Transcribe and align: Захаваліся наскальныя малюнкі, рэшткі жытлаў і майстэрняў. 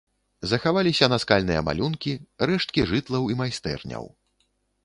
Захаваліся 0.51 1.09
наскальныя 1.13 1.59
малюнкі, 1.69 2.11
рэшткі 2.49 2.89
жытлаў 2.93 3.23
і 3.35 3.39
майстэрняў. 3.43 4.11